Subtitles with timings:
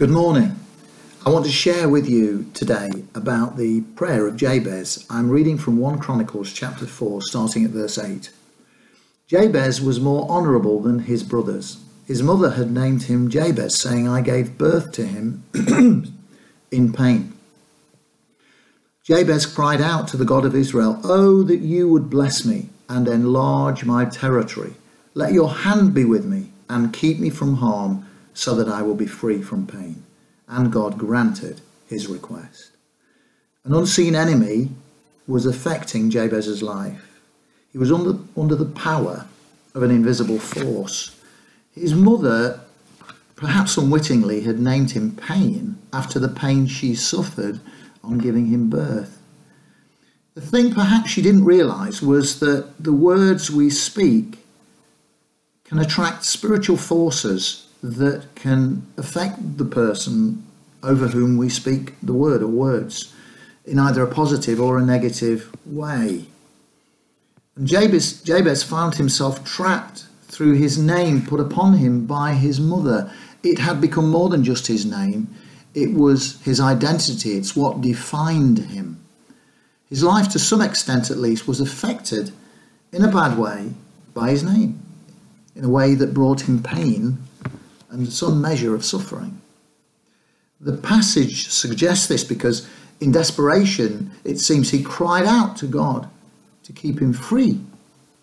[0.00, 0.56] Good morning.
[1.26, 5.04] I want to share with you today about the prayer of Jabez.
[5.10, 8.30] I'm reading from 1 Chronicles chapter 4, starting at verse 8.
[9.26, 11.84] Jabez was more honourable than his brothers.
[12.06, 15.44] His mother had named him Jabez, saying, I gave birth to him
[16.72, 17.34] in pain.
[19.04, 23.06] Jabez cried out to the God of Israel, Oh, that you would bless me and
[23.06, 24.72] enlarge my territory.
[25.12, 28.06] Let your hand be with me and keep me from harm,
[28.40, 30.02] so that I will be free from pain.
[30.48, 32.70] And God granted his request.
[33.64, 34.70] An unseen enemy
[35.26, 37.20] was affecting Jabez's life.
[37.70, 39.26] He was under, under the power
[39.74, 41.20] of an invisible force.
[41.72, 42.60] His mother,
[43.36, 47.60] perhaps unwittingly, had named him Pain after the pain she suffered
[48.02, 49.20] on giving him birth.
[50.32, 54.46] The thing perhaps she didn't realize was that the words we speak
[55.64, 60.44] can attract spiritual forces that can affect the person
[60.82, 63.14] over whom we speak the word or words
[63.64, 66.26] in either a positive or a negative way.
[67.56, 73.12] And Jabez, Jabez found himself trapped through his name put upon him by his mother.
[73.42, 75.28] It had become more than just his name,
[75.74, 78.98] it was his identity, it's what defined him.
[79.88, 82.32] His life, to some extent at least, was affected
[82.92, 83.72] in a bad way
[84.14, 84.80] by his name,
[85.54, 87.18] in a way that brought him pain
[87.90, 89.40] and some measure of suffering.
[90.60, 92.68] The passage suggests this because
[93.00, 96.08] in desperation, it seems he cried out to God
[96.64, 97.60] to keep him free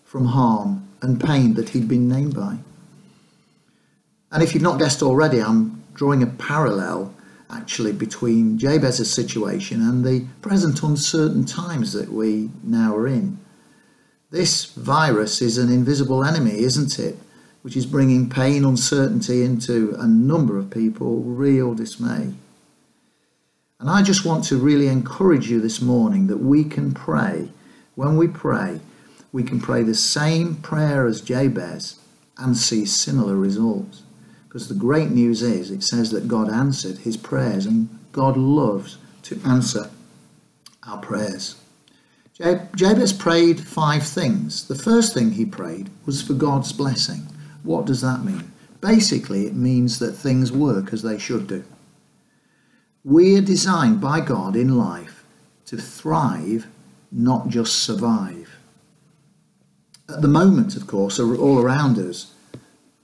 [0.04, 2.58] from harm and pain that he'd been named by.
[4.30, 7.12] And if you've not guessed already, I'm drawing a parallel
[7.50, 13.38] actually between Jabez's situation and the present uncertain times that we now are in.
[14.30, 17.16] This virus is an invisible enemy, isn't it?
[17.62, 22.32] Which is bringing pain, uncertainty into a number of people, real dismay.
[23.80, 27.48] And I just want to really encourage you this morning that we can pray.
[27.94, 28.80] When we pray,
[29.32, 31.96] we can pray the same prayer as Jabez
[32.38, 34.02] and see similar results.
[34.48, 38.98] Because the great news is, it says that God answered his prayers, and God loves
[39.24, 39.90] to answer
[40.86, 41.56] our prayers.
[42.34, 44.66] Jabez prayed five things.
[44.66, 47.26] The first thing he prayed was for God's blessing.
[47.62, 48.52] What does that mean?
[48.80, 51.64] Basically, it means that things work as they should do.
[53.04, 55.24] We are designed by God in life
[55.66, 56.66] to thrive,
[57.10, 58.56] not just survive.
[60.08, 62.32] At the moment, of course, all around us,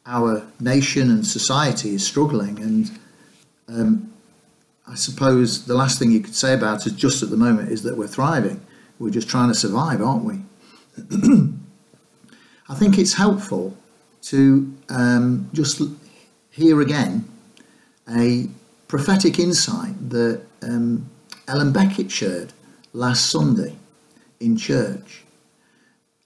[0.06, 2.58] our nation and society is struggling.
[2.60, 2.98] And
[3.68, 4.12] um,
[4.86, 7.82] I suppose the last thing you could say about us just at the moment is
[7.82, 8.60] that we're thriving.
[8.98, 10.40] We're just trying to survive, aren't we?
[12.68, 13.76] I think it's helpful
[14.24, 15.82] to um, just
[16.50, 17.28] hear again
[18.08, 18.48] a
[18.88, 21.10] prophetic insight that um,
[21.48, 22.52] Ellen Beckett shared
[22.92, 23.76] last Sunday
[24.40, 25.24] in church.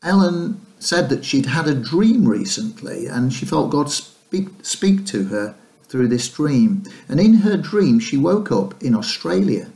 [0.03, 5.25] Ellen said that she'd had a dream recently and she felt God speak, speak to
[5.25, 5.55] her
[5.89, 6.85] through this dream.
[7.09, 9.71] And in her dream, she woke up in Australia,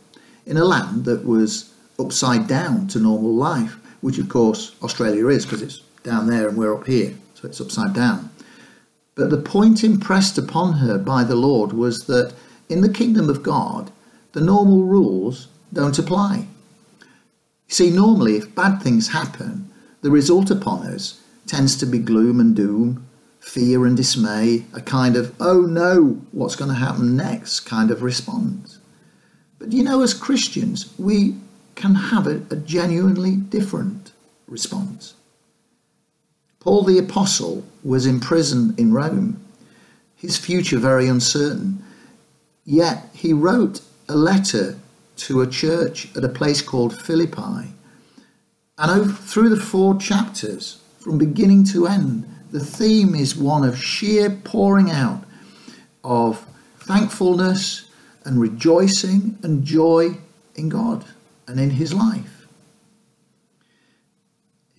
[0.47, 5.45] in a land that was upside down to normal life, which of course Australia is
[5.45, 8.31] because it's down there and we're up here, so it's upside down.
[9.15, 12.33] But the point impressed upon her by the Lord was that
[12.69, 13.91] in the kingdom of God,
[14.33, 16.47] the normal rules don't apply.
[17.69, 19.71] see, normally, if bad things happen,
[20.03, 23.07] the result upon us tends to be gloom and doom,
[23.41, 28.03] fear and dismay, a kind of, oh no, what's going to happen next kind of
[28.03, 28.79] response.
[29.59, 31.37] But you know, as Christians, we
[31.75, 34.13] can have a, a genuinely different
[34.47, 35.15] response.
[36.63, 39.45] Paul the Apostle was in prison in Rome,
[40.17, 41.85] his future very uncertain.
[42.65, 44.79] Yet he wrote a letter
[45.17, 47.73] to a church at a place called Philippi
[48.79, 53.83] and over, through the four chapters, from beginning to end, the theme is one of
[53.83, 55.25] sheer pouring out
[56.03, 56.45] of
[56.79, 57.89] thankfulness
[58.25, 60.17] and rejoicing and joy
[60.55, 61.05] in God
[61.47, 62.42] and in his life.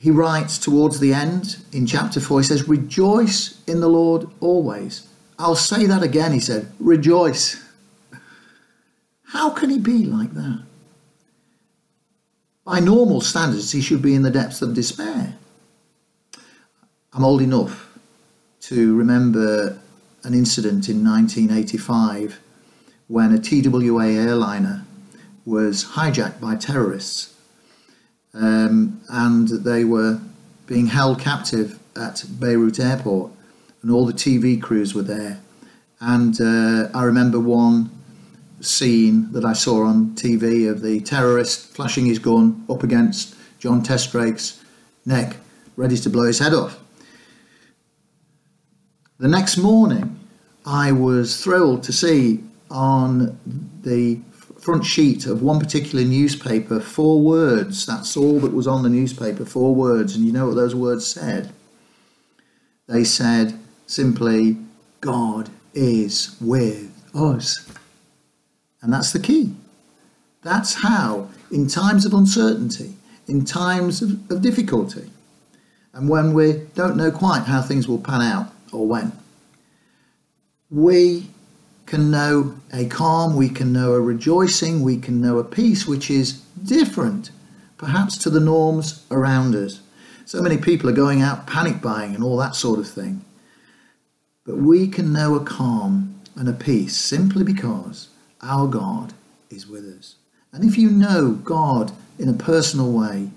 [0.04, 5.08] He writes towards the end in chapter 4, he says, Rejoice in the Lord always.
[5.40, 7.64] I'll say that again, he said, Rejoice.
[9.28, 10.64] How can he be like that?
[12.66, 15.38] By normal standards, he should be in the depths of despair.
[17.14, 17.98] I'm old enough
[18.64, 19.80] to remember
[20.26, 22.42] an incident in 1985
[23.08, 24.84] when a TWA airliner
[25.46, 27.32] was hijacked by terrorists
[28.33, 30.19] um, and they were
[30.65, 33.31] being held captive at Beirut airport
[33.81, 35.39] and all the TV crews were there
[36.06, 37.89] And uh, I remember one
[38.59, 43.81] scene that I saw on TV of the terrorist flashing his gun up against John
[43.81, 44.62] Testrake's
[45.06, 45.38] neck,
[45.77, 46.77] ready to blow his head off.
[49.18, 50.19] The next morning,
[50.65, 53.39] I was thrilled to see on
[53.83, 54.19] the
[54.63, 57.86] front sheet of one particular newspaper four words.
[57.86, 60.15] That's all that was on the newspaper, four words.
[60.15, 61.51] And you know what those words said?
[62.88, 64.57] They said simply,
[65.01, 67.69] God is with us.
[68.81, 69.54] And that's the key.
[70.44, 72.95] That's how, in times of uncertainty,
[73.27, 75.09] in times of, of difficulty,
[75.94, 79.12] and when we don't know quite how things will pan out or when,
[80.69, 81.27] we
[81.85, 86.09] can know a calm, we can know a rejoicing, we can know a peace which
[86.09, 86.33] is
[86.63, 87.31] different,
[87.77, 89.81] perhaps, to the norms around us.
[90.25, 93.24] So many people are going out panic buying and all that sort of thing.
[94.45, 98.09] But we can know a calm and a peace simply because
[98.41, 99.13] our God
[99.50, 100.15] is with us.
[100.51, 103.30] And if you know God in a personal way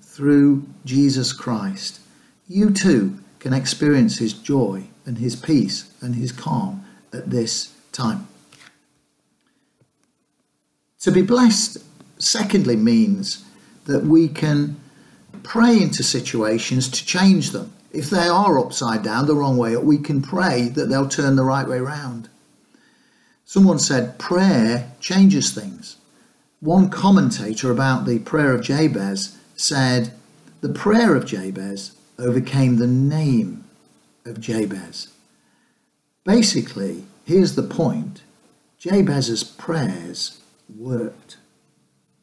[0.00, 2.00] through Jesus Christ,
[2.48, 8.28] you too can experience his joy and his peace and his calm at this time.
[11.00, 11.78] To be blessed,
[12.18, 13.44] secondly, means
[13.86, 14.80] that we can
[15.42, 17.72] pray into situations to change them.
[17.90, 21.44] If they are upside down, the wrong way, we can pray that they'll turn the
[21.44, 22.28] right way round.
[23.44, 25.96] Someone said prayer changes things.
[26.60, 30.12] One commentator about the prayer of Jabez said
[30.60, 33.64] the prayer of Jabez overcame the name
[34.24, 35.08] of Jabez.
[36.24, 38.22] Basically, here's the point
[38.78, 40.40] Jabez's prayers
[40.76, 41.36] worked.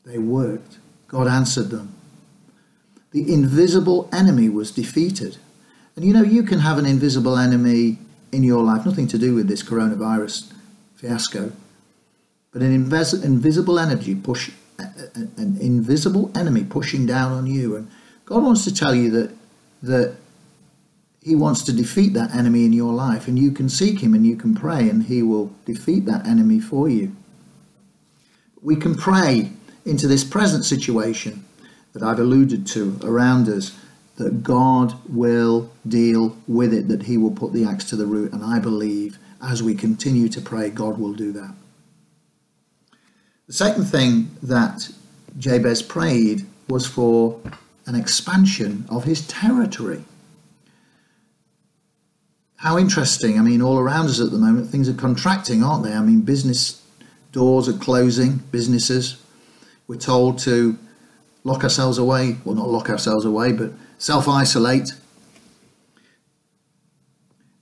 [0.05, 0.77] They worked.
[1.07, 1.95] God answered them.
[3.11, 5.37] The invisible enemy was defeated.
[5.95, 7.97] And you know, you can have an invisible enemy
[8.31, 10.53] in your life, nothing to do with this coronavirus
[10.95, 11.51] fiasco,
[12.51, 17.75] but an invis- invisible energy push, an invisible enemy pushing down on you.
[17.75, 17.89] And
[18.25, 19.31] God wants to tell you that
[19.81, 20.15] that
[21.29, 24.25] he wants to defeat that enemy in your life and you can seek him and
[24.25, 27.15] you can pray and he will defeat that enemy for you
[28.61, 29.51] we can pray
[29.85, 31.45] into this present situation
[31.93, 33.77] that I've alluded to around us
[34.17, 38.33] that God will deal with it, that He will put the axe to the root.
[38.33, 41.55] And I believe as we continue to pray, God will do that.
[43.47, 44.91] The second thing that
[45.37, 47.39] Jabez prayed was for
[47.85, 50.03] an expansion of his territory.
[52.59, 53.39] How interesting.
[53.39, 55.93] I mean, all around us at the moment, things are contracting, aren't they?
[55.93, 56.83] I mean, business
[57.31, 59.15] doors are closing, businesses.
[59.87, 60.77] We're told to
[61.45, 64.91] lock ourselves away, well, not lock ourselves away, but self isolate.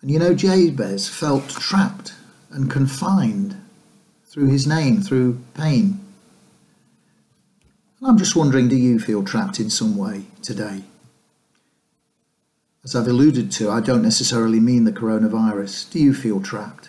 [0.02, 2.16] And you know, Jabez felt trapped
[2.50, 3.56] and confined
[4.26, 6.04] through his name, through pain.
[8.00, 10.82] And I'm just wondering do you feel trapped in some way today?
[12.88, 15.92] As I've alluded to, I don't necessarily mean the coronavirus.
[15.92, 16.88] Do you feel trapped?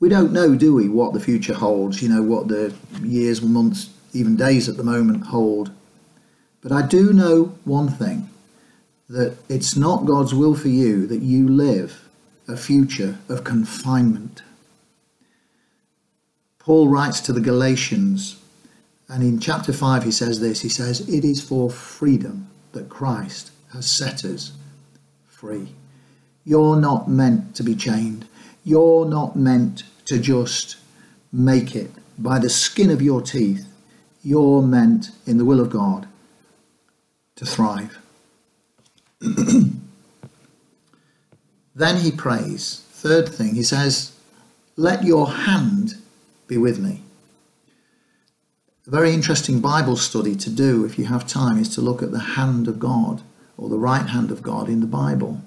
[0.00, 3.90] we don't know, do we, what the future holds, you know, what the years, months,
[4.12, 5.72] even days at the moment hold.
[6.60, 8.30] But I do know one thing
[9.08, 12.08] that it's not God's will for you that you live
[12.46, 14.42] a future of confinement.
[16.58, 18.40] Paul writes to the Galatians,
[19.08, 23.50] and in chapter 5 he says this he says, It is for freedom that Christ
[23.72, 24.52] has set us
[25.38, 25.68] free.
[26.44, 28.26] You're not meant to be chained.
[28.64, 30.76] You're not meant to just
[31.32, 33.64] make it by the skin of your teeth.
[34.24, 36.08] You're meant, in the will of God,
[37.36, 38.00] to thrive.
[39.20, 39.80] then
[41.98, 42.84] he prays.
[42.90, 44.10] Third thing, he says,
[44.74, 45.94] Let your hand
[46.48, 47.02] be with me.
[48.88, 52.10] A very interesting Bible study to do if you have time is to look at
[52.10, 53.22] the hand of God
[53.58, 55.42] or the right hand of God in the Bible.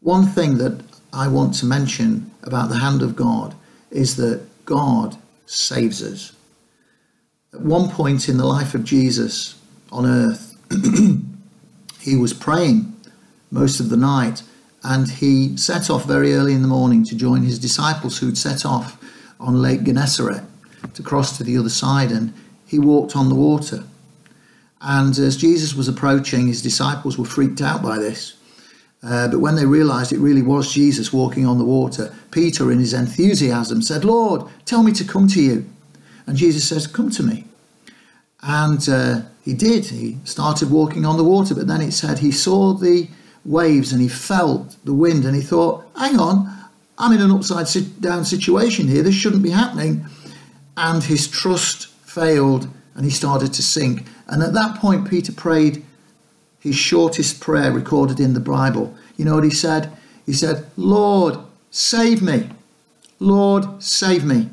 [0.00, 0.80] One thing that
[1.12, 3.54] I want to mention about the hand of God
[3.90, 6.32] is that God saves us.
[7.52, 9.56] At one point in the life of Jesus
[9.90, 10.56] on earth,
[12.00, 12.94] he was praying
[13.50, 14.42] most of the night
[14.84, 18.64] and he set off very early in the morning to join his disciples who'd set
[18.64, 19.02] off
[19.40, 20.42] on Lake Gennesaret
[20.94, 22.32] to cross to the other side and
[22.66, 23.84] he walked on the water.
[24.80, 28.36] And as Jesus was approaching, his disciples were freaked out by this
[29.02, 32.80] uh, but when they realized it really was Jesus walking on the water, Peter, in
[32.80, 35.64] his enthusiasm, said, Lord, tell me to come to you.
[36.26, 37.44] And Jesus says, Come to me.
[38.42, 39.86] And uh, he did.
[39.86, 43.08] He started walking on the water, but then it said he saw the
[43.44, 46.52] waves and he felt the wind and he thought, Hang on,
[46.98, 47.68] I'm in an upside
[48.00, 49.04] down situation here.
[49.04, 50.06] This shouldn't be happening.
[50.76, 52.66] And his trust failed
[52.96, 54.04] and he started to sink.
[54.26, 55.84] And at that point, Peter prayed
[56.58, 58.94] his shortest prayer recorded in the Bible.
[59.16, 59.92] You know what he said?
[60.24, 61.38] He said, Lord,
[61.70, 62.50] save me.
[63.20, 64.48] Lord, save me.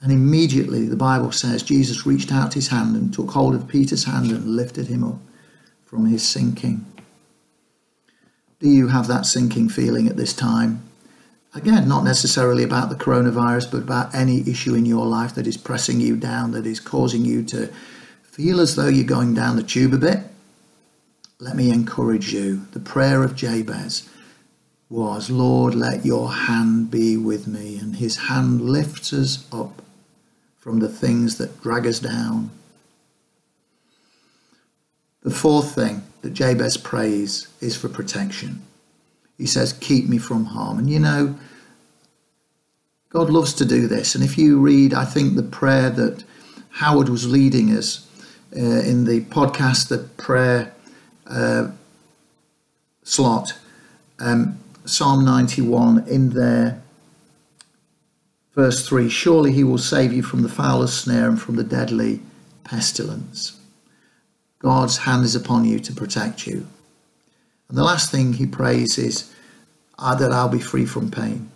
[0.00, 4.04] And immediately, the Bible says, Jesus reached out his hand and took hold of Peter's
[4.04, 5.18] hand and lifted him up
[5.84, 6.86] from his sinking.
[8.60, 10.82] Do you have that sinking feeling at this time?
[11.54, 15.56] Again, not necessarily about the coronavirus, but about any issue in your life that is
[15.56, 17.70] pressing you down, that is causing you to
[18.30, 20.20] feel as though you're going down the tube a bit.
[21.40, 22.66] Let me encourage you.
[22.72, 24.08] The prayer of Jabez
[24.88, 27.76] was, Lord, let your hand be with me.
[27.78, 29.82] And his hand lifts us up
[30.58, 32.50] from the things that drag us down.
[35.22, 38.62] The fourth thing that Jabez prays is for protection.
[39.38, 40.78] He says, Keep me from harm.
[40.78, 41.36] And you know,
[43.08, 44.14] God loves to do this.
[44.14, 46.22] And if you read, I think, the prayer that
[46.70, 48.06] Howard was leading us
[48.56, 50.72] uh, in the podcast, the prayer
[51.26, 51.70] uh,
[53.02, 53.54] slot,
[54.18, 56.82] um, Psalm 91, in there,
[58.54, 62.20] Verse 3 Surely he will save you from the foulest snare and from the deadly
[62.64, 63.58] pestilence.
[64.58, 66.66] God's hand is upon you to protect you.
[67.68, 69.32] And the last thing he prays is
[69.98, 71.50] ah, that I'll be free from pain.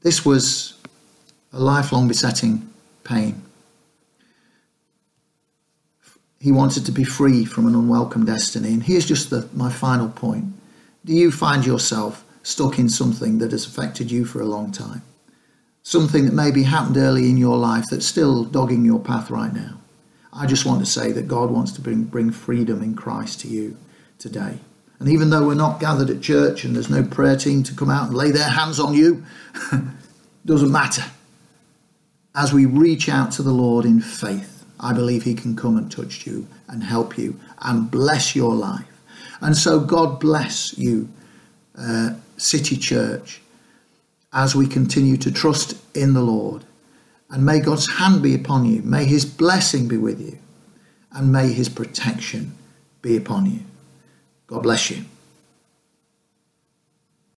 [0.00, 0.78] This was
[1.52, 2.72] a lifelong besetting
[3.04, 3.42] pain.
[6.40, 8.72] He wanted to be free from an unwelcome destiny.
[8.72, 10.46] And here's just the, my final point.
[11.04, 15.02] Do you find yourself stuck in something that has affected you for a long time.
[15.82, 19.78] Something that maybe happened early in your life that's still dogging your path right now.
[20.32, 23.48] I just want to say that God wants to bring, bring freedom in Christ to
[23.48, 23.76] you
[24.18, 24.58] today.
[24.98, 27.90] And even though we're not gathered at church and there's no prayer team to come
[27.90, 29.24] out and lay their hands on you,
[30.46, 31.04] doesn't matter.
[32.34, 35.90] As we reach out to the Lord in faith, I believe He can come and
[35.90, 38.86] touch you and help you and bless your life.
[39.40, 41.08] And so, God bless you
[41.78, 43.40] uh, City Church
[44.32, 46.64] as we continue to trust in the Lord.
[47.30, 48.82] And may God's hand be upon you.
[48.82, 50.38] May his blessing be with you.
[51.12, 52.56] And may his protection
[53.02, 53.60] be upon you.
[54.46, 55.04] God bless you.